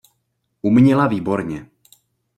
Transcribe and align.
Uměla 0.63 1.07
výborně. 1.07 1.65